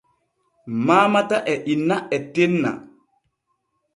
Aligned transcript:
Maamata 0.85 1.37
e 1.53 1.55
inna 1.73 1.97
e 2.15 2.17
tenna. 2.33 2.71